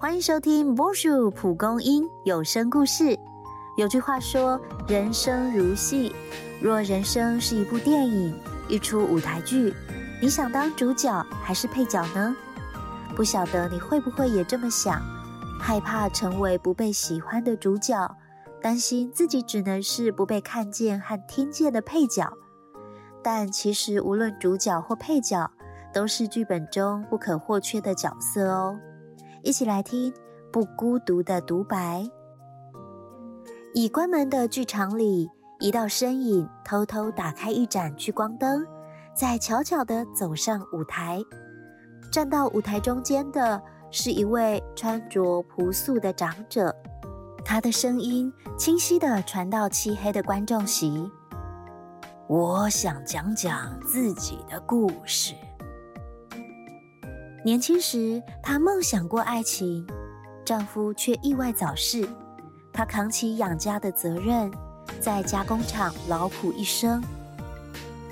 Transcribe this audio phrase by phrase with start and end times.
[0.00, 3.18] 欢迎收听波叔蒲公英有声故事。
[3.76, 6.14] 有句话说：“人生如戏，
[6.62, 8.32] 若人生是一部电影，
[8.68, 9.74] 一出舞台剧，
[10.22, 12.32] 你想当主角还是配角呢？”
[13.16, 15.02] 不晓得你会不会也这么想？
[15.60, 18.16] 害怕成为不被喜欢的主角，
[18.62, 22.32] 担心自己只能是不被看见和听见的配角。
[23.20, 25.50] 但其实，无论主角或配角，
[25.92, 28.78] 都是剧本中不可或缺的角色哦。
[29.48, 30.12] 一起来听
[30.52, 32.06] 不孤独的独白。
[33.72, 35.26] 已关门的剧场里，
[35.58, 38.62] 一道身影偷偷打开一盏聚光灯，
[39.14, 41.22] 再悄悄地走上舞台。
[42.12, 43.58] 站到舞台中间的
[43.90, 46.70] 是一位穿着朴素的长者，
[47.42, 51.10] 他的声音清晰地传到漆黑的观众席。
[52.26, 55.32] 我想讲讲自己的故事。
[57.48, 59.86] 年轻时，她梦想过爱情，
[60.44, 62.06] 丈夫却意外早逝。
[62.74, 64.52] 她扛起养家的责任，
[65.00, 67.02] 在加工厂劳苦一生。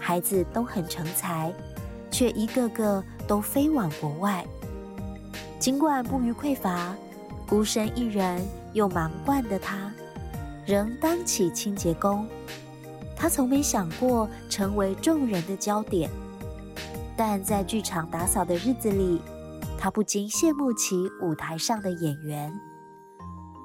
[0.00, 1.52] 孩子都很成才，
[2.10, 4.42] 却一个个都飞往国外。
[5.58, 6.96] 尽管不虞匮乏，
[7.46, 9.92] 孤身一人又忙惯的她，
[10.64, 12.26] 仍当起清洁工。
[13.14, 16.08] 她从没想过成为众人的焦点。
[17.16, 19.22] 但在剧场打扫的日子里，
[19.78, 22.52] 他不禁羡慕起舞台上的演员。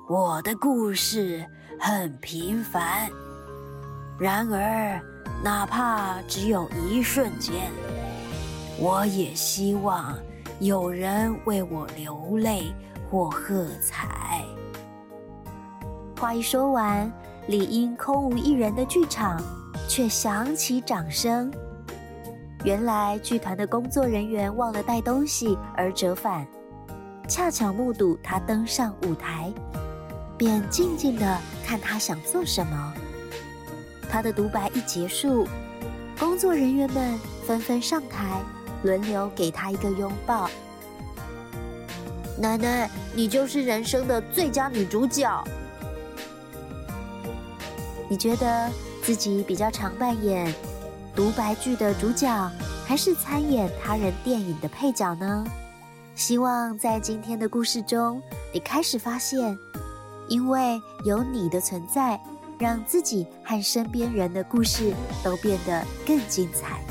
[0.07, 1.45] 我的故事
[1.79, 3.09] 很平凡，
[4.17, 4.99] 然而
[5.43, 7.71] 哪怕只有一瞬间，
[8.79, 10.17] 我也希望
[10.59, 12.73] 有人为我流泪
[13.09, 14.43] 或喝彩。
[16.17, 17.11] 话一说完，
[17.47, 19.41] 理应空无一人的剧场
[19.89, 21.51] 却响起掌声。
[22.63, 26.45] 原来剧团的工作人员忘了带东西而折返，
[27.27, 29.51] 恰巧目睹他登上舞台，
[30.37, 32.93] 便静静的看他想做什么。
[34.07, 35.47] 他的独白一结束，
[36.19, 38.39] 工作人员们纷纷上台，
[38.83, 40.47] 轮流给他一个拥抱。
[42.37, 45.43] 奶奶，你就是人生的最佳女主角。
[48.07, 48.69] 你觉得
[49.01, 50.53] 自己比较常扮演？
[51.15, 52.51] 独白剧的主角，
[52.85, 55.45] 还是参演他人电影的配角呢？
[56.15, 58.21] 希望在今天的故事中，
[58.53, 59.57] 你开始发现，
[60.27, 62.19] 因为有你的存在，
[62.57, 66.81] 让自己和身边人的故事都变得更精彩。